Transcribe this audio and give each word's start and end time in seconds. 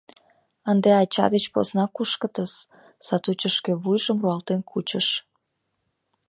Ынде 0.71 0.89
ача 1.01 1.25
деч 1.33 1.45
посна 1.53 1.85
кушкытыс,— 1.95 2.53
сатучо 3.05 3.49
шке 3.57 3.73
вуйжым 3.81 4.17
руалтен 4.23 4.61
кучыш. 4.71 5.07